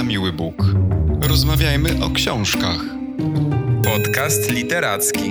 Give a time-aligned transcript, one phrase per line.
[0.00, 0.54] na miły Bóg.
[1.20, 2.80] Rozmawiajmy o książkach.
[3.84, 5.30] Podcast literacki.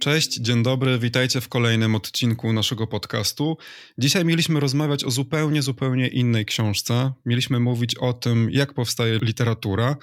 [0.00, 3.56] Cześć, dzień dobry, witajcie w kolejnym odcinku naszego podcastu.
[3.98, 7.12] Dzisiaj mieliśmy rozmawiać o zupełnie, zupełnie innej książce.
[7.26, 9.96] Mieliśmy mówić o tym, jak powstaje literatura,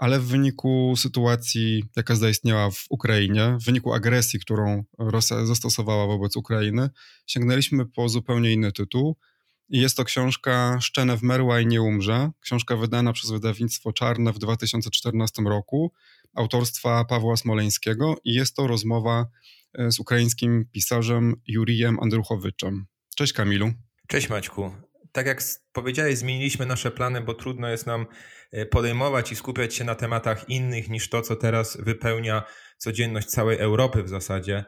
[0.00, 6.36] ale w wyniku sytuacji, jaka zaistniała w Ukrainie, w wyniku agresji, którą Rosja zastosowała wobec
[6.36, 6.90] Ukrainy,
[7.26, 9.16] sięgnęliśmy po zupełnie inny tytuł.
[9.68, 12.30] I jest to książka Szczene wmerła i nie umrze.
[12.40, 15.92] Książka wydana przez wydawnictwo Czarne w 2014 roku,
[16.34, 19.26] autorstwa Pawła Smoleńskiego i jest to rozmowa
[19.74, 22.86] e, z ukraińskim pisarzem Jurijem Andruchowiczem.
[23.16, 23.72] Cześć Kamilu.
[24.08, 24.89] Cześć Maćku.
[25.12, 25.42] Tak jak
[25.72, 28.06] powiedziałeś, zmieniliśmy nasze plany, bo trudno jest nam
[28.52, 32.42] e, podejmować i skupiać się na tematach innych niż to, co teraz wypełnia
[32.78, 34.64] codzienność całej Europy w zasadzie.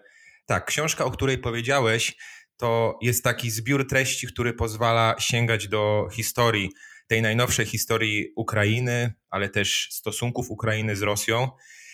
[0.47, 2.17] Tak, książka, o której powiedziałeś,
[2.57, 6.71] to jest taki zbiór treści, który pozwala sięgać do historii,
[7.07, 11.49] tej najnowszej historii Ukrainy, ale też stosunków Ukrainy z Rosją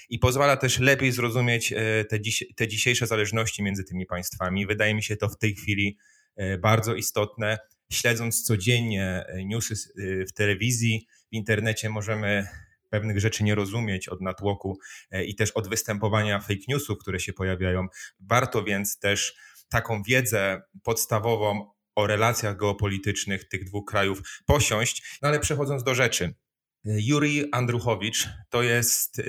[0.09, 4.67] i pozwala też lepiej zrozumieć e, te, dziś, te dzisiejsze zależności między tymi państwami.
[4.67, 5.99] Wydaje mi się to w tej chwili
[6.37, 7.59] e, bardzo istotne.
[7.93, 9.75] Śledząc codziennie e, newsy
[10.29, 12.49] w telewizji, w internecie możemy
[12.91, 14.79] pewnych rzeczy nie rozumieć od natłoku
[15.27, 17.87] i też od występowania fake newsów, które się pojawiają.
[18.21, 19.37] Warto więc też
[19.69, 25.19] taką wiedzę podstawową o relacjach geopolitycznych tych dwóch krajów posiąść.
[25.23, 26.35] No ale przechodząc do rzeczy.
[26.85, 29.23] Juri Andruchowicz to jest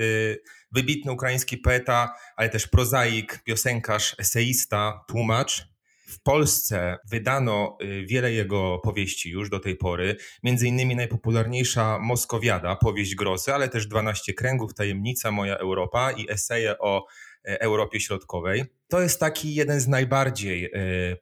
[0.72, 5.69] wybitny ukraiński poeta, ale też prozaik, piosenkarz, eseista, tłumacz.
[6.10, 12.76] W Polsce wydano y, wiele jego powieści już do tej pory, między innymi najpopularniejsza Moskowiada,
[12.76, 17.06] powieść grozy, ale też 12 kręgów, Tajemnica, Moja Europa i eseje o
[17.44, 18.64] E, Europie Środkowej.
[18.88, 20.70] To jest taki jeden z najbardziej e,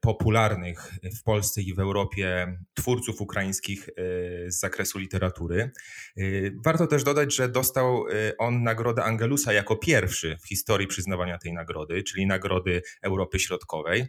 [0.01, 3.93] popularnych w Polsce i w Europie twórców ukraińskich e,
[4.51, 5.71] z zakresu literatury.
[6.65, 8.05] Warto też dodać, że dostał
[8.39, 14.07] on nagrodę Angelusa jako pierwszy w historii przyznawania tej nagrody, czyli Nagrody Europy Środkowej.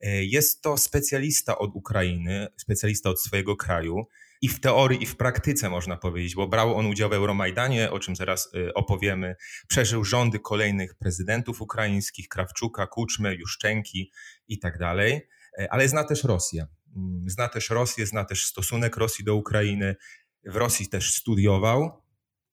[0.00, 4.06] Jest to specjalista od Ukrainy, specjalista od swojego kraju
[4.42, 7.98] i w teorii, i w praktyce można powiedzieć, bo brał on udział w Euromajdanie, o
[7.98, 9.36] czym zaraz y, opowiemy.
[9.68, 14.12] Przeżył rządy kolejnych prezydentów ukraińskich, Krawczuka, Kuczmy, Juszczenki
[14.48, 15.20] i tak dalej,
[15.58, 16.66] e, ale zna też Rosję.
[16.96, 19.96] Mm, zna też Rosję, zna też stosunek Rosji do Ukrainy.
[20.44, 22.02] W Rosji też studiował,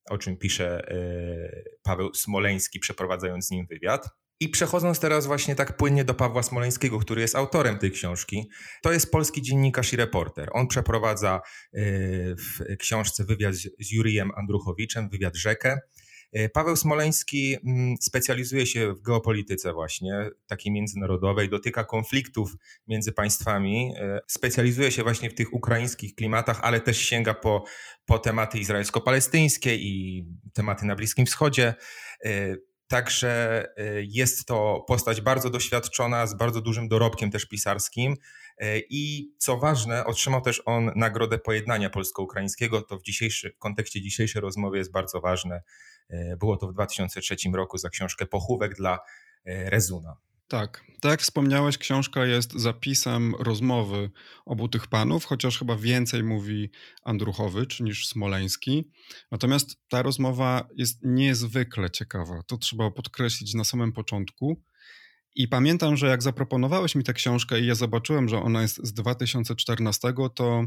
[0.09, 0.95] o czym pisze e,
[1.83, 4.09] Paweł Smoleński, przeprowadzając z nim wywiad.
[4.39, 8.49] I przechodząc teraz właśnie tak płynnie do Pawła Smoleńskiego, który jest autorem tej książki,
[8.81, 10.49] to jest polski dziennikarz i reporter.
[10.53, 11.41] On przeprowadza
[11.73, 15.79] y, w książce wywiad z Jurijem Andruchowiczem, wywiad rzekę.
[16.37, 22.51] Y, Paweł Smoleński mm, specjalizuje się w geopolityce właśnie, takiej międzynarodowej, dotyka konfliktów
[22.87, 27.63] między państwami, y, specjalizuje się właśnie w tych ukraińskich klimatach, ale też sięga po,
[28.05, 31.73] po tematy izraelsko-palestyńskie i tematy na Bliskim Wschodzie.
[32.87, 38.13] Także y, jest to postać bardzo doświadczona, z bardzo dużym dorobkiem też pisarskim.
[38.63, 42.81] Y, I co ważne, otrzymał też on Nagrodę Pojednania Polsko-Ukraińskiego.
[42.81, 45.61] To w, dzisiejszy, w kontekście dzisiejszej rozmowy jest bardzo ważne.
[46.11, 48.99] Y, było to w 2003 roku za książkę Pochówek dla
[49.45, 50.17] Rezuna.
[50.47, 54.11] Tak, tak jak wspomniałeś, książka jest zapisem rozmowy
[54.45, 56.69] obu tych panów, chociaż chyba więcej mówi
[57.03, 58.91] Andruchowicz niż Smoleński.
[59.31, 62.43] Natomiast ta rozmowa jest niezwykle ciekawa.
[62.47, 64.61] To trzeba podkreślić na samym początku.
[65.35, 68.93] I pamiętam, że jak zaproponowałeś mi tę książkę i ja zobaczyłem, że ona jest z
[68.93, 70.63] 2014, to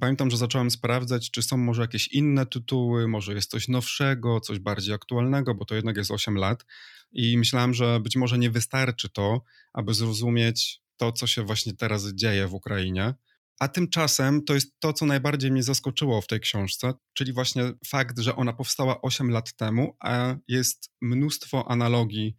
[0.00, 4.58] pamiętam, że zacząłem sprawdzać, czy są może jakieś inne tytuły, może jest coś nowszego, coś
[4.58, 6.64] bardziej aktualnego, bo to jednak jest 8 lat.
[7.12, 12.14] I myślałem, że być może nie wystarczy to, aby zrozumieć to, co się właśnie teraz
[12.14, 13.14] dzieje w Ukrainie.
[13.60, 18.18] A tymczasem to jest to, co najbardziej mnie zaskoczyło w tej książce, czyli właśnie fakt,
[18.18, 22.36] że ona powstała 8 lat temu, a jest mnóstwo analogii,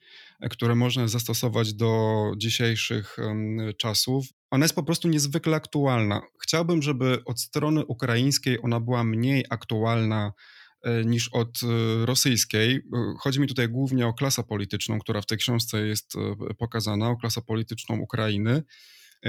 [0.49, 3.17] które można zastosować do dzisiejszych
[3.77, 4.25] czasów.
[4.51, 6.21] Ona jest po prostu niezwykle aktualna.
[6.43, 10.31] Chciałbym, żeby od strony ukraińskiej ona była mniej aktualna
[10.85, 12.75] E, niż od e, rosyjskiej.
[12.75, 12.81] E,
[13.19, 16.13] chodzi mi tutaj głównie o klasę polityczną, która w tej książce jest
[16.57, 18.63] pokazana, o klasę polityczną Ukrainy.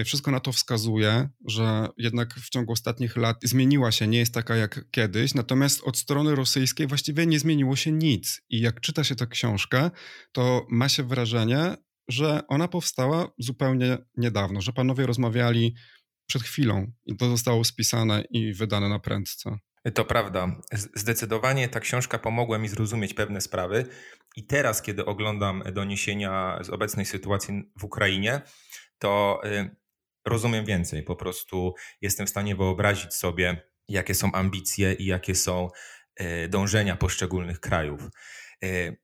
[0.04, 4.56] Wszystko na to wskazuje, że jednak w ciągu ostatnich lat zmieniła się, nie jest taka
[4.56, 8.40] jak kiedyś, natomiast od strony rosyjskiej właściwie nie zmieniło się nic.
[8.48, 9.90] I jak czyta się tę książkę,
[10.32, 11.76] to ma się wrażenie,
[12.08, 15.74] że ona powstała zupełnie niedawno, że panowie rozmawiali
[16.26, 19.58] przed chwilą i to zostało spisane i wydane na prędce.
[19.94, 20.60] To prawda.
[20.94, 23.86] Zdecydowanie ta książka pomogła mi zrozumieć pewne sprawy.
[24.36, 28.40] I teraz, kiedy oglądam doniesienia z obecnej sytuacji w Ukrainie,
[28.98, 29.76] to y,
[30.26, 31.02] rozumiem więcej.
[31.02, 35.69] Po prostu jestem w stanie wyobrazić sobie, jakie są ambicje i jakie są
[36.16, 38.00] e, dążenia poszczególnych krajów.
[38.64, 38.96] E,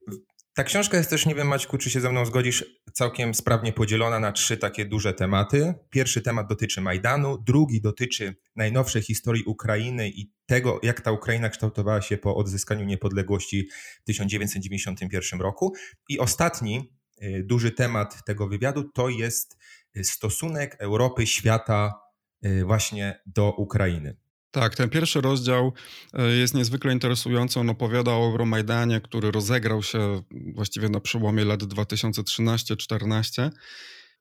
[0.55, 4.21] ta książka jest też, nie wiem Maćku, czy się ze mną zgodzisz, całkiem sprawnie podzielona
[4.21, 5.75] na trzy takie duże tematy.
[5.91, 12.03] Pierwszy temat dotyczy Majdanu, drugi dotyczy najnowszej historii Ukrainy i tego, jak ta Ukraina kształtowała
[12.03, 13.69] się po odzyskaniu niepodległości
[14.03, 15.75] w 1991 roku.
[16.09, 16.93] I ostatni
[17.23, 19.56] y, duży temat tego wywiadu to jest
[20.03, 22.00] stosunek Europy, świata
[22.47, 24.17] y, właśnie do Ukrainy.
[24.53, 25.73] Tak, ten pierwszy rozdział
[26.12, 27.61] e, jest niezwykle interesujący.
[27.61, 30.23] On opowiada o Euromajdanie, który rozegrał się
[30.55, 33.50] właściwie na przełomie lat 2013-14.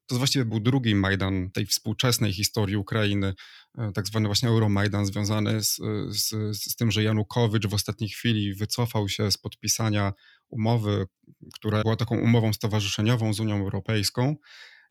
[0.08, 3.34] To właściwie był drugi Majdan tej współczesnej historii Ukrainy,
[3.78, 5.78] e, tak zwany właśnie Euromajdan, związany z,
[6.10, 10.14] z, z tym, że Janukowycz w ostatniej chwili wycofał się z podpisania
[10.50, 11.06] umowy,
[11.54, 14.36] która była taką umową stowarzyszeniową z Unią Europejską.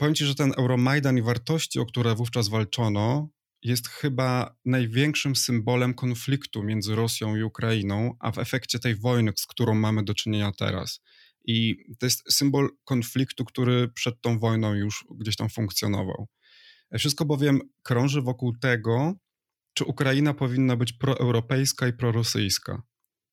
[0.01, 3.29] Powiem Ci, że ten Euromajdan i wartości, o które wówczas walczono,
[3.63, 9.47] jest chyba największym symbolem konfliktu między Rosją i Ukrainą, a w efekcie tej wojny, z
[9.47, 11.01] którą mamy do czynienia teraz.
[11.45, 16.29] I to jest symbol konfliktu, który przed tą wojną już gdzieś tam funkcjonował.
[16.99, 19.15] Wszystko bowiem krąży wokół tego,
[19.75, 22.83] czy Ukraina powinna być proeuropejska i prorosyjska.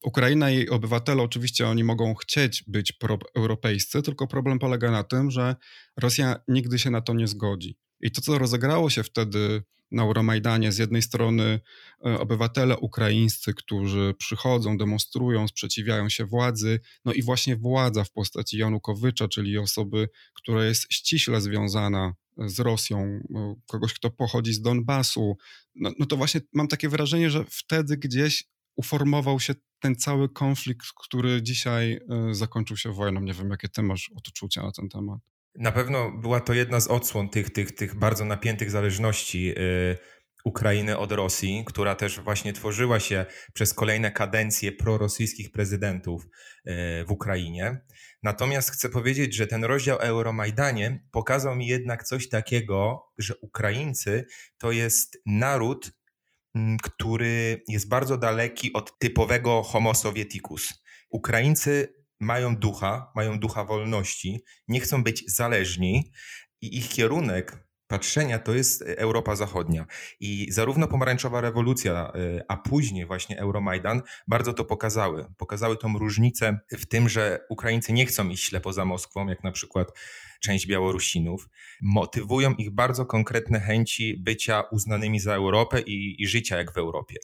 [0.04, 5.32] Ukraina i jej obywatele, oczywiście oni mogą chcieć być proeuropejscy, tylko problem polega na tym,
[5.32, 5.56] że
[5.98, 7.78] Rosja nigdy się na to nie zgodzi.
[8.02, 11.60] I to, co rozegrało się wtedy na Euromajdanie, z jednej strony
[12.06, 18.58] e, obywatele ukraińscy, którzy przychodzą, demonstrują, sprzeciwiają się władzy, no i właśnie władza w postaci
[18.58, 23.00] Janukowycza, czyli osoby, która jest ściśle związana z Rosją,
[23.36, 25.38] e, kogoś, kto pochodzi z Donbasu,
[25.76, 28.44] no, no to właśnie mam takie wrażenie, że wtedy gdzieś
[28.78, 33.22] uformował się ten cały konflikt, który dzisiaj e, zakończył się wojną.
[33.22, 35.20] Nie wiem, jakie ty masz odczucia na ten temat.
[35.56, 39.98] Na pewno była to jedna z odsłon tych, tych, tych bardzo napiętych zależności y,
[40.46, 46.30] Ukrainy od Rosji, która też właśnie tworzyła się przez kolejne kadencje prorosyjskich prezydentów y,
[47.06, 47.82] w Ukrainie.
[48.24, 54.26] Natomiast chcę powiedzieć, że ten rozdział Euromajdanie pokazał mi jednak coś takiego, że Ukraińcy
[54.58, 55.92] to jest naród,
[56.84, 60.84] który jest bardzo daleki od typowego homo sovieticus.
[61.10, 66.12] Ukraińcy mają ducha, mają ducha wolności, nie chcą być zależni
[66.62, 69.86] i ich kierunek patrzenia to jest Europa Zachodnia.
[70.19, 75.25] I zarówno pomarańczowa rewolucja, y, a później właśnie Euromajdan bardzo to pokazały.
[75.38, 79.51] Pokazały tą różnicę w tym, że Ukraińcy nie chcą iść ślepo za Moskwą, jak na
[79.51, 79.88] przykład
[80.42, 81.50] część Białorusinów.
[81.81, 87.16] Motywują ich bardzo konkretne chęci bycia uznanymi za Europę i, i życia jak w Europie.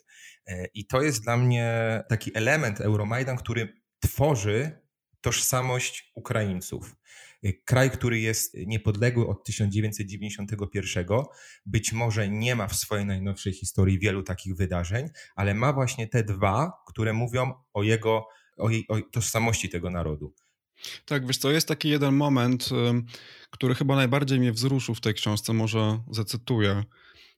[0.50, 4.84] Y, I to jest dla mnie taki element Euromajdan, który tworzy
[5.20, 6.96] tożsamość Ukraińców.
[7.44, 11.06] Y, kraj, który jest niepodległy od 1991,
[11.66, 16.24] być może nie ma w swojej najnowszej historii wielu takich wydarzeń, ale ma właśnie te
[16.24, 18.26] dwa, które mówią o jego,
[18.56, 20.34] o, jej, o tożsamości tego narodu.
[21.04, 22.68] Tak, wiesz co, jest taki jeden moment,
[23.50, 26.84] który chyba najbardziej mnie wzruszył w tej książce, może zacytuję.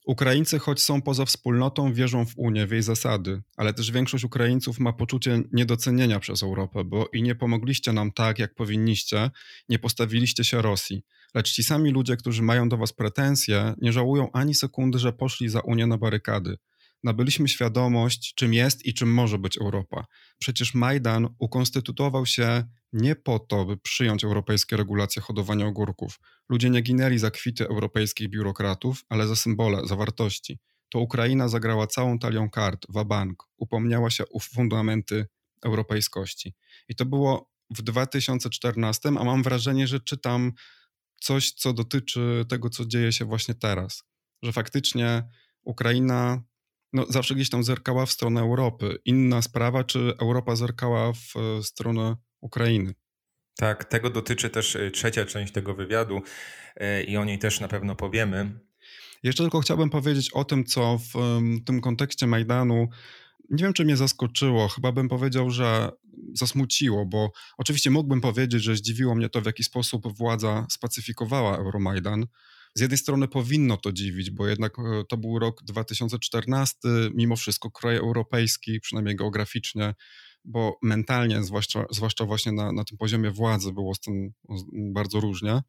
[0.06, 4.80] Ukraińcy, choć są poza wspólnotą, wierzą w Unię, w jej zasady, ale też większość Ukraińców
[4.80, 9.30] ma poczucie niedocenienia przez Europę, bo i nie pomogliście nam tak, jak powinniście,
[9.68, 11.02] nie postawiliście się Rosji.
[11.34, 15.48] Lecz ci sami ludzie, którzy mają do was pretensje, nie żałują ani sekundy, że poszli
[15.48, 16.56] za Unię na barykady
[17.06, 20.06] nabyliśmy świadomość, czym jest i czym może być Europa.
[20.38, 26.20] Przecież Majdan ukonstytuował się nie po to, by przyjąć europejskie regulacje hodowania ogórków.
[26.48, 30.58] Ludzie nie ginęli za kwity europejskich biurokratów, ale za symbole, za wartości.
[30.88, 35.26] To Ukraina zagrała całą talią kart, wabank, upomniała się o fundamenty
[35.64, 36.54] europejskości.
[36.88, 40.52] I to było w 2014, a mam wrażenie, że czytam
[41.20, 44.04] coś, co dotyczy tego, co dzieje się właśnie teraz.
[44.42, 45.22] Że faktycznie
[45.62, 46.42] Ukraina
[46.92, 48.98] no, zawsze gdzieś tam zerkała w stronę Europy.
[49.04, 52.94] Inna sprawa, czy Europa zerkała w stronę Ukrainy.
[53.56, 56.22] Tak, tego dotyczy też y, trzecia część tego wywiadu
[56.80, 58.60] y, i o niej też na pewno powiemy.
[59.22, 62.88] Jeszcze tylko chciałbym powiedzieć o tym, co w tym kontekście Majdanu
[63.50, 64.68] nie wiem, czy mnie zaskoczyło.
[64.68, 65.90] Chyba bym powiedział, że
[66.34, 72.26] zasmuciło, bo oczywiście mógłbym powiedzieć, że zdziwiło mnie to, w jaki sposób władza spacyfikowała Euromajdan.
[72.76, 76.78] Z jednej strony powinno to dziwić, bo jednak e, to był rok 2014,
[77.14, 79.94] mimo wszystko kraj europejski, przynajmniej geograficznie,
[80.44, 84.32] bo mentalnie, zwłaszcza, zwłaszcza właśnie na, na tym poziomie władzy, było z tym
[84.92, 85.60] bardzo różnie.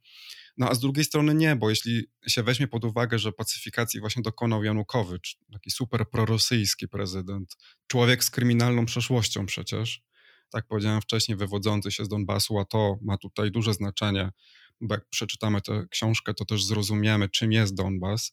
[0.57, 4.23] No a z drugiej strony nie, bo jeśli się weźmie pod uwagę, że pacyfikacji właśnie
[4.23, 10.01] dokonał Janukowycz, taki super prorosyjski prezydent, człowiek z kryminalną przeszłością przecież,
[10.49, 14.31] tak powiedziałem wcześniej, wywodzący się z Donbasu, a to ma tutaj duże znaczenie,
[14.81, 18.31] bo jak przeczytamy tę książkę, to też zrozumiemy, czym jest Donbas,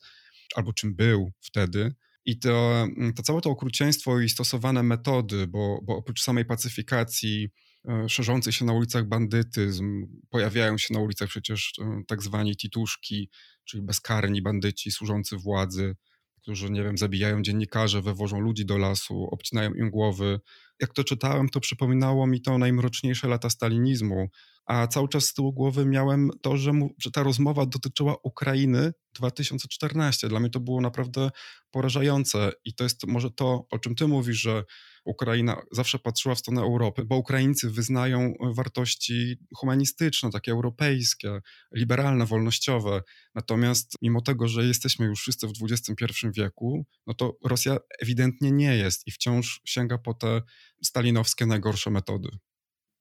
[0.55, 1.95] albo czym był wtedy.
[2.25, 2.87] I to,
[3.17, 7.49] to całe to okrucieństwo i stosowane metody, bo, bo oprócz samej pacyfikacji,
[7.89, 13.31] e, szerzący się na ulicach bandytyzm, pojawiają się na ulicach przecież e, tak zwani tituszki,
[13.65, 15.97] czyli bezkarni bandyci służący władzy,
[16.45, 20.41] którzy, nie wiem, zabijają dziennikarzy, wywożą ludzi do lasu, obcinają im głowy.
[20.81, 24.29] Jak to czytałem, to przypominało mi to najmroczniejsze lata stalinizmu,
[24.67, 28.93] a cały czas z tyłu głowy miałem to, że, mu, że ta rozmowa dotyczyła Ukrainy
[29.15, 30.29] 2014.
[30.29, 31.31] Dla mnie to było naprawdę
[31.71, 34.65] porażające i to jest może to, o czym ty mówisz, że
[35.05, 41.41] Ukraina zawsze patrzyła w stronę Europy, bo Ukraińcy wyznają wartości humanistyczne, takie europejskie,
[41.75, 43.03] liberalne, wolnościowe.
[43.35, 48.77] Natomiast mimo tego, że jesteśmy już wszyscy w XXI wieku, no to Rosja ewidentnie nie
[48.77, 50.43] jest i wciąż sięga po te
[50.83, 52.29] stalinowskie najgorsze metody.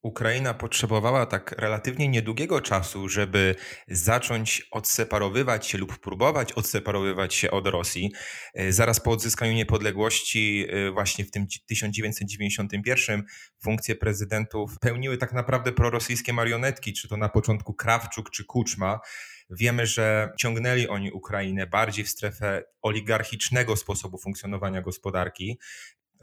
[0.04, 3.54] Ukraina potrzebowała tak relatywnie niedługiego czasu, żeby
[3.88, 8.12] zacząć odseparowywać się lub próbować odseparowywać się od Rosji.
[8.54, 13.22] E, zaraz po odzyskaniu niepodległości, e, właśnie w tym 1991,
[13.62, 19.00] funkcje prezydentów pełniły tak naprawdę prorosyjskie marionetki, czy to na początku Krawczuk czy Kuczma.
[19.50, 25.58] Wiemy, że ciągnęli oni Ukrainę bardziej w strefę oligarchicznego sposobu funkcjonowania gospodarki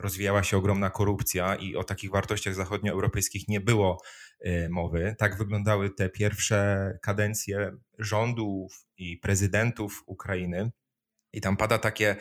[0.01, 4.01] rozwijała się ogromna korupcja i o takich wartościach zachodnioeuropejskich nie było
[4.46, 5.15] y, mowy.
[5.17, 10.72] Tak wyglądały te pierwsze kadencje rządów i prezydentów Ukrainy.
[11.34, 12.15] I tam pada takie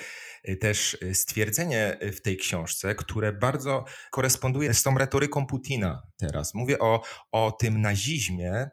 [0.49, 6.55] y, też y, stwierdzenie w tej książce, które bardzo koresponduje z tą retoryką Putina teraz.
[6.55, 8.71] Mówię o, o tym nazizmie,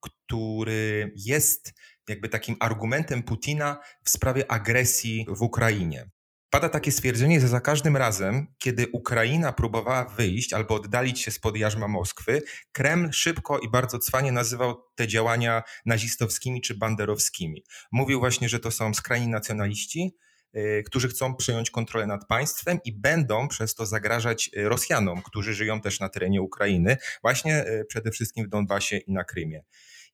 [0.00, 1.74] który jest
[2.08, 6.10] jakby takim argumentem Putina w sprawie agresji w Ukrainie.
[6.50, 11.56] Pada takie stwierdzenie, że za każdym razem, kiedy Ukraina próbowała wyjść albo oddalić się spod
[11.56, 12.42] jarzma Moskwy,
[12.72, 17.64] Kreml szybko i bardzo cwanie nazywał te działania nazistowskimi czy banderowskimi.
[17.92, 20.16] Mówił właśnie, że to są skrajni nacjonaliści,
[20.52, 25.54] yy, którzy chcą przejąć kontrolę nad państwem i będą przez to zagrażać y, Rosjanom, którzy
[25.54, 29.62] żyją też na terenie Ukrainy, właśnie y, przede wszystkim w Donbasie i na Krymie.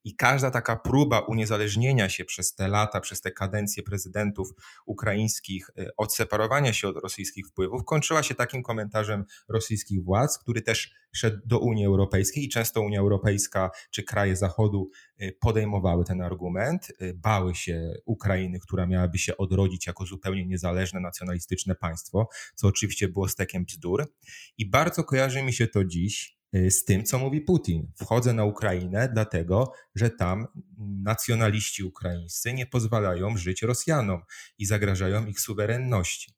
[0.06, 4.48] I każda taka próba uniezależnienia się przez te lata, przez te kadencje prezydentów
[4.86, 10.94] ukraińskich, y, odseparowania się od rosyjskich wpływów, kończyła się takim komentarzem rosyjskich władz, który też
[11.12, 14.90] szedł do Unii Europejskiej i często Unia Europejska czy kraje Zachodu
[15.22, 21.00] y, podejmowały ten argument, y, bały się Ukrainy, która miałaby się odrodzić jako zupełnie niezależne,
[21.00, 24.12] nacjonalistyczne państwo, co oczywiście było stekiem bzdur.
[24.58, 27.92] I bardzo kojarzy mi się to dziś z tym, co mówi Putin.
[27.96, 30.46] Wchodzę na Ukrainę, dlatego że tam
[30.78, 34.20] nacjonaliści ukraińscy nie pozwalają żyć Rosjanom
[34.58, 36.32] i zagrażają ich suwerenności.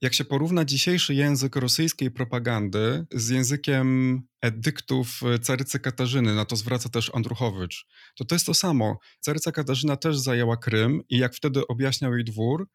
[0.00, 6.88] Jak się porówna dzisiejszy język rosyjskiej propagandy z językiem edyktów carycy Katarzyny, na to zwraca
[6.88, 7.86] też Andruchowicz,
[8.16, 8.98] to to jest to samo.
[9.20, 12.68] Caryca Katarzyna też zajęła Krym i jak wtedy objaśniał jej dwór,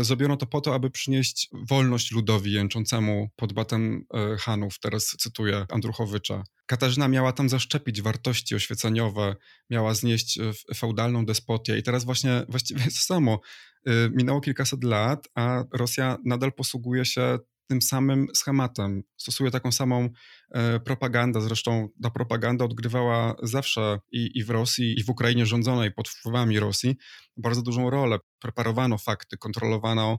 [0.00, 5.66] Zrobiono to po to, aby przynieść wolność ludowi jęczącemu pod batem e, Hanów, teraz cytuję
[5.70, 6.44] Andruchowycza.
[6.66, 9.36] Katarzyna miała tam zaszczepić wartości oświeceniowe,
[9.70, 13.40] miała znieść e, feudalną despotię i teraz właśnie właściwie to samo.
[13.86, 17.38] E, minęło kilkaset lat, a Rosja nadal posługuje się
[17.68, 19.02] tym samym schematem.
[19.16, 20.08] Stosuje taką samą
[20.50, 21.40] e, propagandę.
[21.40, 26.60] Zresztą ta propaganda odgrywała zawsze i, i w Rosji, i w Ukrainie rządzonej pod wpływami
[26.60, 26.96] Rosji
[27.36, 28.18] bardzo dużą rolę.
[28.38, 30.18] Preparowano fakty, kontrolowano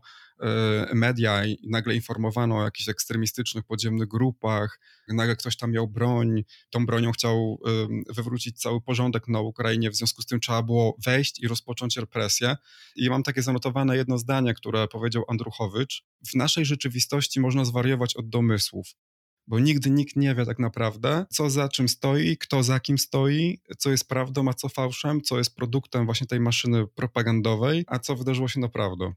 [0.94, 6.86] media i nagle informowano o jakichś ekstremistycznych podziemnych grupach, nagle ktoś tam miał broń, tą
[6.86, 7.60] bronią chciał
[8.10, 12.58] wywrócić cały porządek na Ukrainie, w związku z tym trzeba było wejść i rozpocząć represję.
[12.96, 16.04] I mam takie zanotowane jedno zdanie, które powiedział Andruchowicz.
[16.32, 18.88] W naszej rzeczywistości można zwariować od domysłów
[19.48, 23.62] bo nigdy nikt nie wie tak naprawdę, co za czym stoi, kto za kim stoi,
[23.78, 28.16] co jest prawdą, a co fałszem, co jest produktem właśnie tej maszyny propagandowej, a co
[28.16, 29.14] wydarzyło się naprawdę.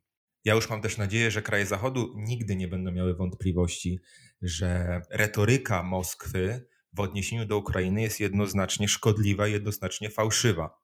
[0.46, 4.00] Ja już mam też nadzieję, że kraje Zachodu nigdy nie będą miały wątpliwości,
[4.42, 10.80] że retoryka Moskwy w odniesieniu do Ukrainy jest jednoznacznie szkodliwa, jednoznacznie fałszywa.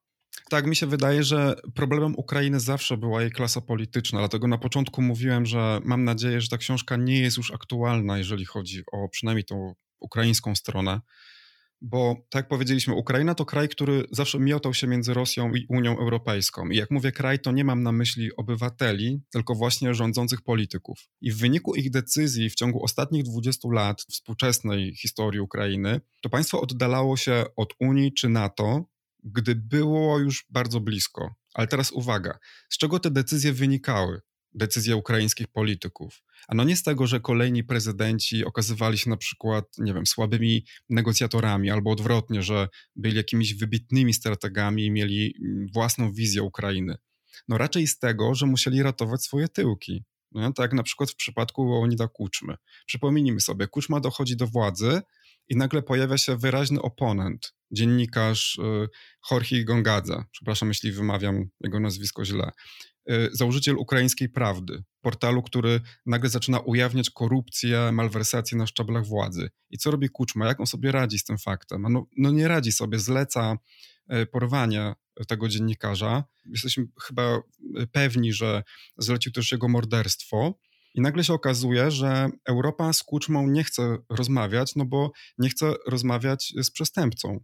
[0.51, 5.03] Tak, mi się wydaje, że problemem Ukrainy zawsze była jej klasa polityczna, dlatego na początku
[5.03, 9.45] mówiłem, że mam nadzieję, że ta książka nie jest już aktualna, jeżeli chodzi o przynajmniej
[9.45, 11.01] tą ukraińską stronę
[11.83, 15.99] bo tak jak powiedzieliśmy, Ukraina to kraj, który zawsze miotał się między Rosją i Unią
[15.99, 16.69] Europejską.
[16.69, 20.99] I jak mówię kraj, to nie mam na myśli obywateli, tylko właśnie rządzących polityków.
[21.21, 26.61] I w wyniku ich decyzji w ciągu ostatnich 20 lat współczesnej historii Ukrainy, to państwo
[26.61, 28.85] oddalało się od Unii czy NATO,
[29.25, 31.35] gdy było już bardzo blisko.
[31.55, 32.39] Ale teraz uwaga,
[32.71, 34.21] z czego te decyzje wynikały?
[34.55, 36.23] Decyzje ukraińskich polityków.
[36.49, 40.65] A no nie z tego, że kolejni prezydenci okazywali się na przykład, nie wiem, słabymi
[40.89, 46.97] negocjatorami, albo odwrotnie, że byli jakimiś wybitnymi strategami i mieli mm, własną wizję Ukrainy.
[47.49, 50.05] No raczej z tego, że musieli ratować swoje tyłki.
[50.33, 52.57] No, tak na przykład w przypadku Leonida Kuczmy.
[52.87, 55.03] Przypomnijmy sobie, Kuczma dochodzi do władzy
[55.49, 58.89] i nagle pojawia się wyraźny oponent, dziennikarz y,
[59.31, 62.51] Jorge Gongadze, przepraszam, jeśli wymawiam jego nazwisko źle,
[63.33, 69.51] założyciel ukraińskiej prawdy, portalu, który nagle zaczyna ujawniać korupcję, malwersacje na szczeblach władzy.
[69.71, 70.47] I co robi Kuczma?
[70.47, 71.87] Jak on sobie radzi z tym faktem?
[71.91, 73.57] No, no nie radzi sobie, zleca
[74.13, 74.95] y, porwanie
[75.29, 76.25] tego dziennikarza.
[76.45, 77.41] Jesteśmy chyba
[77.93, 78.63] pewni, że
[78.99, 80.59] zlecił też jego morderstwo.
[80.95, 85.75] I nagle się okazuje, że Europa z Kuczmą nie chce rozmawiać, no bo nie chce
[85.87, 87.41] rozmawiać z przestępcą.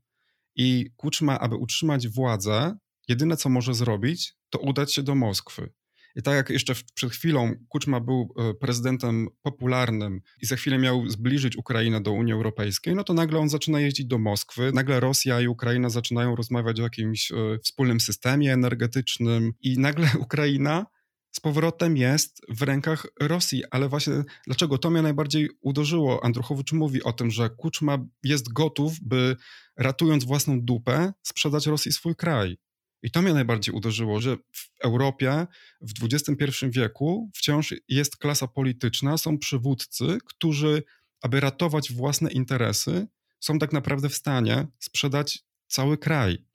[0.56, 2.76] I Kuczma, aby utrzymać władzę,
[3.08, 5.72] jedyne co może zrobić, to udać się do Moskwy.
[6.16, 11.10] I tak jak jeszcze przed chwilą Kuczma był e, prezydentem popularnym i za chwilę miał
[11.10, 14.70] zbliżyć Ukrainę do Unii Europejskiej, no to nagle on zaczyna jeździć do Moskwy.
[14.74, 20.86] Nagle Rosja i Ukraina zaczynają rozmawiać o jakimś e, wspólnym systemie energetycznym i nagle Ukraina
[21.30, 23.62] z powrotem jest w rękach Rosji.
[23.70, 24.14] Ale właśnie
[24.46, 26.24] dlaczego to mnie najbardziej uderzyło?
[26.24, 29.36] Andruchowicz mówi o tym, że Kuczma jest gotów, by
[29.76, 32.58] ratując własną dupę, sprzedać Rosji swój kraj.
[33.02, 35.46] I to mnie najbardziej uderzyło, że w Europie
[35.80, 40.82] w XXI wieku wciąż jest klasa polityczna, są przywódcy, którzy,
[41.22, 43.06] aby ratować własne interesy,
[43.40, 46.47] są tak naprawdę w stanie sprzedać cały kraj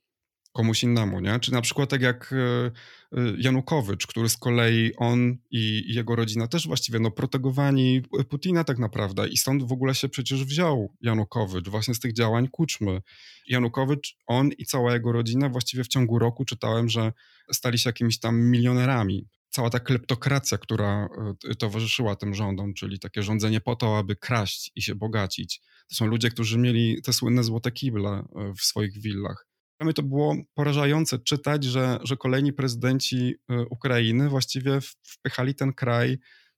[0.53, 1.39] komuś innemu, nie?
[1.39, 2.71] Czy na przykład tak jak e,
[3.17, 8.79] e, Janukowycz, który z kolei on i jego rodzina też właściwie no protegowani Putina tak
[8.79, 13.01] naprawdę i stąd w ogóle się przecież wziął Janukowycz właśnie z tych działań Kuczmy.
[13.47, 17.13] Janukowycz, on i cała jego rodzina właściwie w ciągu roku czytałem, że
[17.51, 19.27] stali się jakimiś tam milionerami.
[19.49, 21.07] Cała ta kleptokracja, która
[21.49, 25.61] e, towarzyszyła tym rządom, czyli takie rządzenie po to, aby kraść i się bogacić.
[25.89, 28.23] To są ludzie, którzy mieli te słynne złote kible
[28.57, 29.52] w swoich willach
[29.83, 36.17] mnie to było porażające czytać, że, że kolejni prezydenci y, Ukrainy właściwie wpychali ten kraj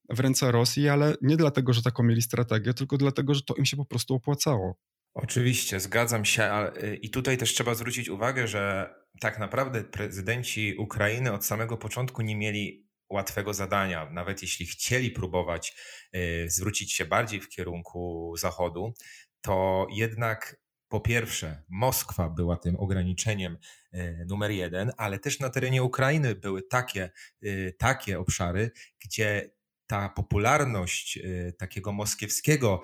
[0.09, 3.65] w ręce Rosji, ale nie dlatego, że taką mieli strategię, tylko dlatego, że to im
[3.65, 4.75] się po prostu opłacało.
[5.13, 6.71] Oczywiście, zgadzam się.
[6.83, 12.21] Y, I tutaj też trzeba zwrócić uwagę, że tak naprawdę prezydenci Ukrainy od samego początku
[12.21, 14.09] nie mieli łatwego zadania.
[14.11, 15.75] Nawet jeśli chcieli próbować
[16.15, 18.93] y, zwrócić się bardziej w kierunku Zachodu,
[19.41, 20.55] to jednak
[20.89, 23.57] po pierwsze, Moskwa była tym ograniczeniem
[23.91, 27.11] e, numer jeden, ale też na terenie Ukrainy były takie,
[27.43, 28.71] e, takie obszary,
[29.03, 29.49] gdzie
[29.87, 32.81] ta popularność e, takiego moskiewskiego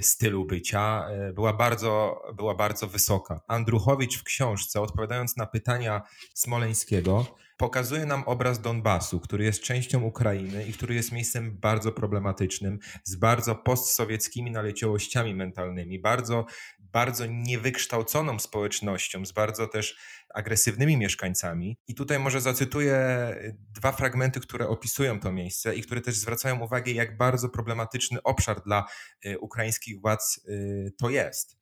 [0.00, 3.40] stylu bycia była bardzo, była bardzo wysoka.
[3.48, 6.02] Andruchowicz w książce, odpowiadając na pytania
[6.34, 7.26] Smoleńskiego,
[7.62, 13.16] pokazuje nam obraz Donbasu, który jest częścią Ukrainy i który jest miejscem bardzo problematycznym, z
[13.16, 16.46] bardzo postsowieckimi naleciałościami mentalnymi, bardzo,
[16.80, 19.96] bardzo niewykształconą społecznością, z bardzo też
[20.34, 21.78] agresywnymi mieszkańcami.
[21.88, 22.96] I tutaj może zacytuję
[23.74, 28.62] dwa fragmenty, które opisują to miejsce i które też zwracają uwagę, jak bardzo problematyczny obszar
[28.62, 28.84] dla
[29.26, 31.56] y, ukraińskich władz y, to jest.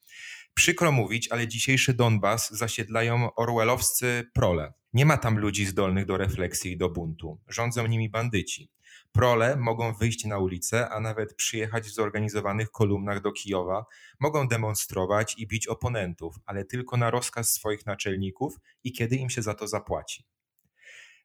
[0.54, 4.72] Przykro mówić, ale dzisiejszy Donbas zasiedlają orwellowscy prole.
[4.92, 7.40] Nie ma tam ludzi zdolnych do refleksji i do buntu.
[7.48, 8.70] Rządzą nimi bandyci.
[9.12, 13.85] Prole mogą wyjść na ulicę, a nawet przyjechać w zorganizowanych kolumnach do Kijowa,
[14.20, 19.42] mogą demonstrować i bić oponentów, ale tylko na rozkaz swoich naczelników i kiedy im się
[19.42, 20.25] za to zapłaci.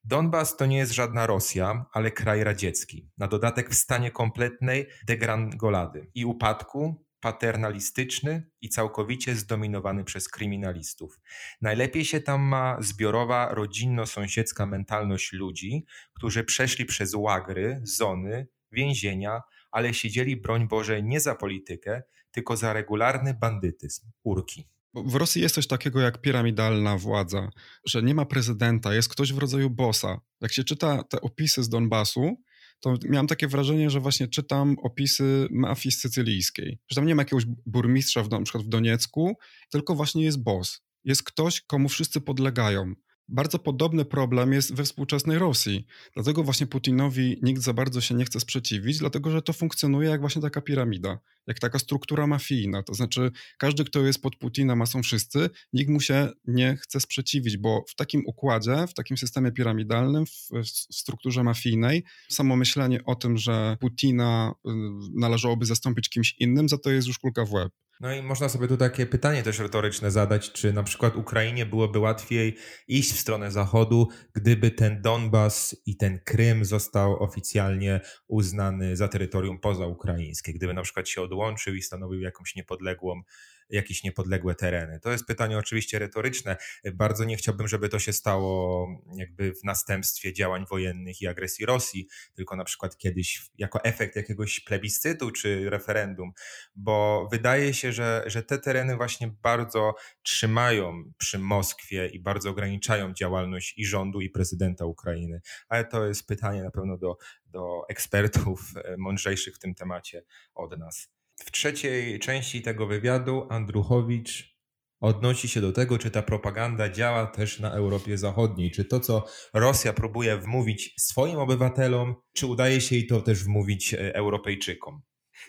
[0.03, 3.09] Donbas to nie jest żadna Rosja, ale kraj radziecki.
[3.17, 11.19] Na dodatek w stanie kompletnej degrangolady i upadku, paternalistyczny i całkowicie zdominowany przez kryminalistów.
[11.61, 19.93] Najlepiej się tam ma zbiorowa, rodzinno-sąsiedzka mentalność ludzi, którzy przeszli przez łagry, zony, więzienia, ale
[19.93, 24.69] siedzieli, broń Boże, nie za politykę, tylko za regularny bandytyzm, urki.
[24.93, 27.49] W Rosji jest coś takiego jak piramidalna władza,
[27.85, 30.21] że nie ma prezydenta, jest ktoś w rodzaju bossa.
[30.41, 32.35] Jak się czyta te opisy z Donbasu,
[32.79, 36.79] to miałem takie wrażenie, że właśnie czytam opisy mafii sycylijskiej.
[36.89, 39.37] Że tam nie ma jakiegoś burmistrza w, na przykład w Doniecku,
[39.69, 40.81] tylko właśnie jest boss.
[41.03, 42.93] Jest ktoś, komu wszyscy podlegają.
[43.27, 45.85] Bardzo podobny problem jest we współczesnej Rosji.
[46.13, 50.19] Dlatego właśnie Putinowi nikt za bardzo się nie chce sprzeciwić, dlatego że to funkcjonuje jak
[50.21, 52.83] właśnie taka piramida, jak taka struktura mafijna.
[52.83, 56.99] To znaczy, każdy, kto jest pod Putina, a są wszyscy, nikt mu się nie chce
[56.99, 63.03] sprzeciwić, bo w takim układzie, w takim systemie piramidalnym, w, w strukturze mafijnej, samo myślenie
[63.05, 64.69] o tym, że Putina y,
[65.15, 67.71] należałoby zastąpić kimś innym, za to jest już kulka w łeb.
[67.99, 71.99] No i można sobie tu takie pytanie też retoryczne zadać, czy na przykład Ukrainie byłoby
[71.99, 79.07] łatwiej iść w stronę Zachodu, gdyby ten Donbas i ten Krym został oficjalnie uznany za
[79.07, 83.21] terytorium pozaukraińskie, gdyby na przykład się odłączył i stanowił jakąś niepodległą
[83.69, 84.99] jakieś niepodległe tereny.
[84.99, 86.57] To jest pytanie oczywiście retoryczne.
[86.93, 92.07] Bardzo nie chciałbym, żeby to się stało jakby w następstwie działań wojennych i agresji Rosji,
[92.33, 96.31] tylko na przykład kiedyś jako efekt jakiegoś plebiscytu czy referendum,
[96.75, 103.13] bo wydaje się, że, że te tereny właśnie bardzo trzymają przy Moskwie i bardzo ograniczają
[103.13, 105.41] działalność i rządu, i prezydenta Ukrainy.
[105.69, 110.23] Ale to jest pytanie na pewno do, do ekspertów e, mądrzejszych w tym temacie
[110.53, 111.14] od nas.
[111.35, 114.55] W trzeciej części tego wywiadu Andruchowicz
[114.99, 119.25] odnosi się do tego, czy ta propaganda działa też na Europie Zachodniej, czy to, co
[119.53, 125.01] Rosja próbuje wmówić swoim obywatelom, czy udaje się jej to też wmówić e, Europejczykom.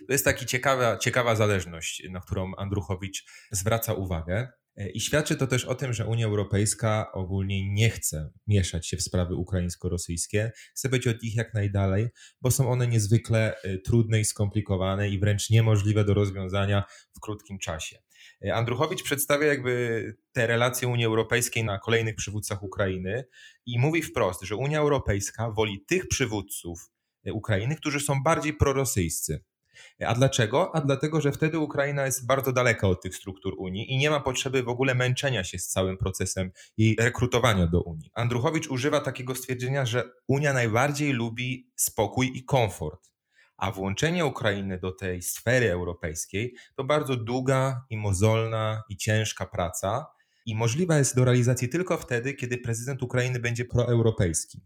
[0.06, 4.48] To jest taka ciekawa, ciekawa zależność, na którą Andruchowicz zwraca uwagę.
[4.76, 8.96] E, I świadczy to też o tym, że Unia Europejska ogólnie nie chce mieszać się
[8.96, 12.08] w sprawy ukraińsko-rosyjskie, chce być od nich jak najdalej,
[12.40, 16.84] bo są one niezwykle e, trudne i skomplikowane i wręcz niemożliwe do rozwiązania
[17.16, 17.98] w krótkim czasie.
[18.44, 23.24] E, Andruchowicz przedstawia jakby te relacje Unii Europejskiej na kolejnych przywódcach Ukrainy
[23.66, 26.90] i mówi wprost, że Unia Europejska woli tych przywódców
[27.32, 29.44] Ukrainy, którzy są bardziej prorosyjscy.
[30.06, 30.74] A dlaczego?
[30.74, 34.20] A dlatego, że wtedy Ukraina jest bardzo daleka od tych struktur Unii i nie ma
[34.20, 38.10] potrzeby w ogóle męczenia się z całym procesem jej rekrutowania do Unii.
[38.14, 43.10] Andruchowicz używa takiego stwierdzenia, że Unia najbardziej lubi spokój i komfort,
[43.56, 50.06] a włączenie Ukrainy do tej sfery europejskiej to bardzo długa i mozolna i ciężka praca
[50.46, 54.60] i możliwa jest do realizacji tylko wtedy, kiedy prezydent Ukrainy będzie proeuropejski.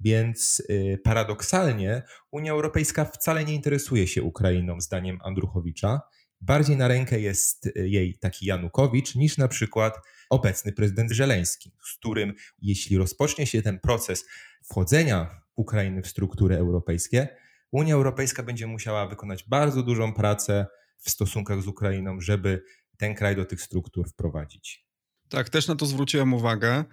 [0.00, 6.00] Więc y, paradoksalnie Unia Europejska wcale nie interesuje się Ukrainą, zdaniem Andruchowicza.
[6.40, 9.98] Bardziej na rękę jest y, jej taki Janukowicz niż na przykład
[10.30, 14.24] obecny prezydent Żeleński, z którym, jeśli rozpocznie się ten proces
[14.64, 17.28] wchodzenia Ukrainy w struktury europejskie,
[17.72, 20.66] Unia Europejska będzie musiała wykonać bardzo dużą pracę
[20.98, 22.62] w stosunkach z Ukrainą, żeby
[22.96, 24.86] ten kraj do tych struktur wprowadzić.
[25.28, 26.84] Tak, też na to zwróciłem uwagę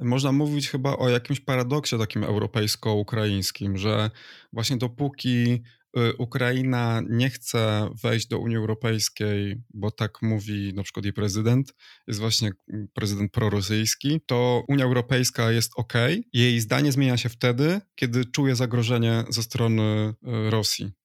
[0.00, 4.10] można mówić chyba o jakimś paradoksie takim europejsko-ukraińskim, że
[4.52, 5.62] właśnie dopóki
[5.98, 11.74] y, Ukraina nie chce wejść do Unii Europejskiej, bo tak mówi na przykład jej prezydent,
[12.06, 12.50] jest właśnie
[12.94, 15.92] prezydent prorosyjski, to Unia Europejska jest ok.
[16.32, 20.99] Jej zdanie zmienia się wtedy, kiedy czuje zagrożenie ze strony y, Rosji.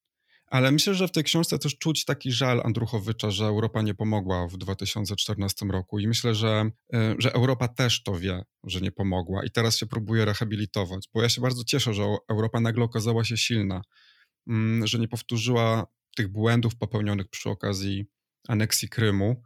[0.55, 4.47] Ale myślę, że w tej książce też czuć taki żal Andruchowicza, że Europa nie pomogła
[4.47, 5.99] w 2014 roku.
[5.99, 9.45] I myślę, że, e, że Europa też to wie, że nie pomogła.
[9.45, 13.37] I teraz się próbuje rehabilitować, bo ja się bardzo cieszę, że Europa nagle okazała się
[13.37, 13.81] silna,
[14.47, 18.05] mm, że nie powtórzyła tych błędów popełnionych przy okazji
[18.47, 19.41] aneksji Krymu.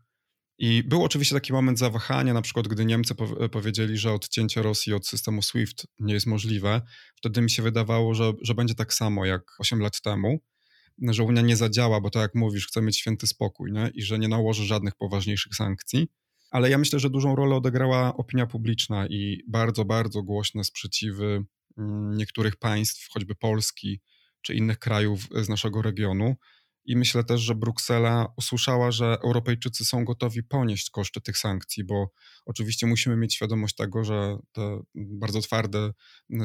[0.57, 3.15] I był oczywiście taki moment zawahania, na przykład gdy Niemcy
[3.51, 6.81] powiedzieli, że odcięcie Rosji od systemu SWIFT nie jest możliwe.
[7.15, 10.39] Wtedy mi się wydawało, że, że będzie tak samo jak 8 lat temu
[11.01, 13.91] że Unia nie zadziała, bo tak jak mówisz, chce mieć święty spokój nie?
[13.93, 16.07] i że nie nałoży żadnych poważniejszych sankcji.
[16.51, 21.45] Ale ja myślę, że dużą rolę odegrała opinia publiczna i bardzo, bardzo głośne sprzeciwy
[21.77, 24.01] mm, niektórych państw, choćby Polski
[24.41, 26.35] czy innych krajów z naszego regionu.
[26.85, 32.11] I myślę też, że Bruksela usłyszała, że Europejczycy są gotowi ponieść koszty tych sankcji, bo
[32.45, 35.91] oczywiście musimy mieć świadomość tego, że te bardzo twarde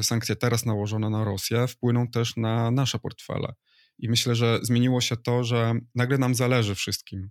[0.01, 3.53] sankcje teraz nałożone na Rosję wpłyną też na nasze portfele.
[3.99, 7.29] I myślę, że zmieniło się to, że nagle nam zależy wszystkim.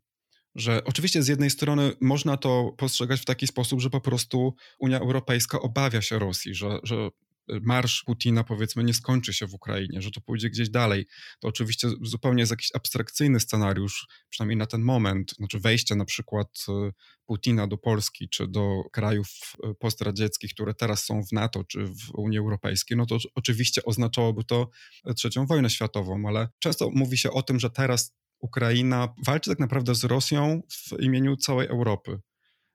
[0.54, 5.00] Że oczywiście z jednej strony można to postrzegać w taki sposób, że po prostu Unia
[5.00, 7.08] Europejska obawia się Rosji, że, że
[7.48, 11.06] marsz Putina, powiedzmy, nie skończy się w Ukrainie, że to pójdzie gdzieś dalej.
[11.40, 15.34] To oczywiście zupełnie jest jakiś abstrakcyjny scenariusz, przynajmniej na ten moment.
[15.36, 16.90] Znaczy wejście na przykład e,
[17.26, 19.28] Putina do Polski, czy do krajów
[19.64, 24.44] e, postradzieckich, które teraz są w NATO, czy w Unii Europejskiej, no to oczywiście oznaczałoby
[24.44, 24.70] to
[25.16, 29.94] trzecią wojnę światową, ale często mówi się o tym, że teraz Ukraina walczy tak naprawdę
[29.94, 32.20] z Rosją w imieniu całej Europy.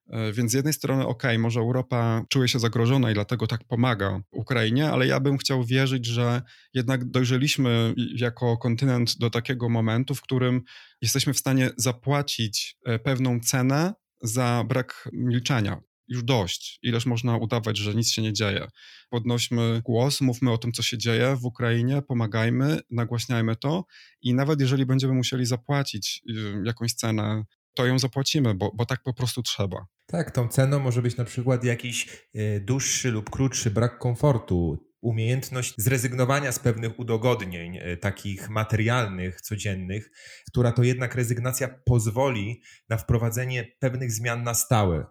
[0.10, 4.22] E, więc z jednej strony, ok, może Europa czuje się zagrożona i dlatego tak pomaga
[4.32, 6.42] Ukrainie, ale ja bym chciał wierzyć, że
[6.74, 10.62] jednak dojrzeliśmy jako kontynent do takiego momentu, w którym
[11.02, 15.82] jesteśmy w stanie zapłacić e, pewną cenę za brak milczenia.
[16.08, 16.80] Już dość.
[16.82, 18.68] Ileż można udawać, że nic się nie dzieje.
[19.10, 23.86] Podnośmy głos, mówmy o tym, co się dzieje w Ukrainie, pomagajmy, nagłaśniajmy to
[24.22, 27.44] i nawet jeżeli będziemy musieli zapłacić y, jakąś cenę
[27.80, 29.86] to ją zapłacimy, bo, bo tak po prostu trzeba.
[30.06, 35.74] Tak, tą ceną może być na przykład jakiś e, dłuższy lub krótszy brak komfortu, umiejętność
[35.78, 40.12] zrezygnowania z pewnych udogodnień, e, takich materialnych, codziennych,
[40.48, 45.06] która to jednak rezygnacja pozwoli na wprowadzenie pewnych zmian na stałe,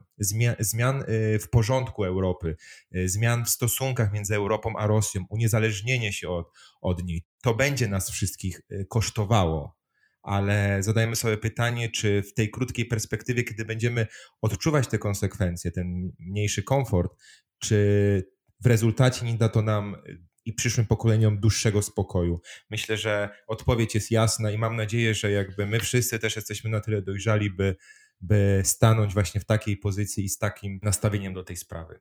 [0.59, 2.57] zmian e, w porządku Europy,
[3.05, 6.47] zmian w stosunkach między Europą a Rosją, uniezależnienie się od,
[6.81, 7.25] od niej.
[7.43, 9.78] To będzie nas wszystkich kosztowało.
[10.23, 14.07] Ale zadajmy sobie pytanie, czy w tej krótkiej perspektywie, kiedy będziemy
[14.43, 17.13] odczuwać te konsekwencje, ten mniejszy komfort,
[17.59, 18.25] czy
[18.61, 19.97] w rezultacie nie da to nam
[20.45, 22.41] i przyszłym pokoleniom dłuższego spokoju.
[22.71, 26.81] Myślę, że odpowiedź jest jasna i mam nadzieję, że jakby my wszyscy też jesteśmy na
[26.81, 27.77] tyle dojrzali, by,
[28.21, 32.01] by stanąć właśnie w takiej pozycji i z takim nastawieniem do tej sprawy.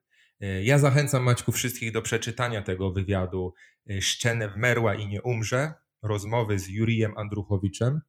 [0.64, 3.54] Ja zachęcam Maćku wszystkich do przeczytania tego wywiadu
[4.02, 8.02] Szczenew Merła i nie umrze, rozmowy z Jurijem Andruchowiczem,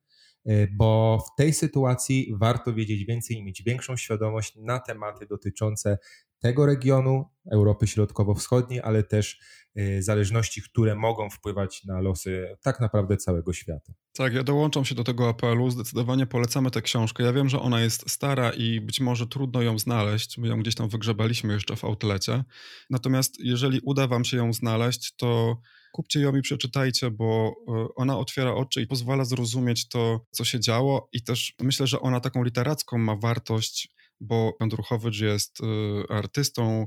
[0.73, 5.99] bo w tej sytuacji warto wiedzieć więcej i mieć większą świadomość na tematy dotyczące
[6.41, 9.41] tego regionu, Europy Środkowo-Wschodniej, ale też
[9.79, 13.93] y, zależności, które mogą wpływać na losy tak naprawdę całego świata.
[14.13, 15.71] Tak, ja dołączam się do tego apelu.
[15.71, 17.25] Zdecydowanie polecamy tę książkę.
[17.25, 20.39] Ja wiem, że ona jest stara i być może trudno ją znaleźć.
[20.39, 22.45] My ją gdzieś tam wygrzebaliśmy jeszcze w outlecie.
[22.91, 25.61] Natomiast jeżeli uda Wam się ją znaleźć, to
[25.93, 30.61] kupcie ją i przeczytajcie, bo y, ona otwiera oczy i pozwala zrozumieć to, co się
[30.61, 31.09] działo.
[31.13, 33.89] I też myślę, że ona taką literacką ma wartość
[34.21, 35.65] bo Andruchowicz jest y,
[36.09, 36.87] artystą,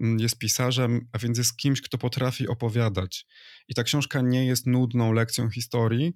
[0.00, 3.26] mm, jest pisarzem, a więc jest kimś, kto potrafi opowiadać.
[3.68, 6.12] I ta książka nie jest nudną lekcją historii,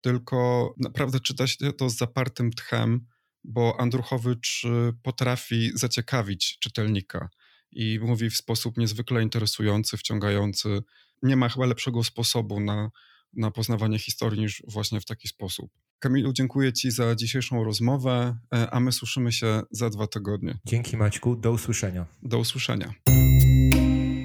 [0.00, 3.06] tylko naprawdę czyta się to z zapartym tchem,
[3.44, 7.28] bo Andruchowicz y, potrafi zaciekawić czytelnika
[7.72, 10.82] i mówi w sposób niezwykle interesujący, wciągający.
[11.22, 12.90] Nie ma chyba lepszego sposobu na,
[13.32, 15.70] na poznawanie historii niż właśnie w taki sposób.
[15.98, 20.58] Kamilu, dziękuję Ci za dzisiejszą rozmowę, e, a my słyszymy się za dwa tygodnie.
[20.64, 22.06] Dzięki Maćku, do usłyszenia.
[22.22, 22.94] Do usłyszenia.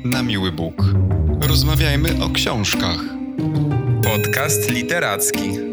[0.05, 0.83] Na miły Bóg.
[1.41, 2.99] Rozmawiajmy o książkach.
[4.03, 5.66] Podcast literacki.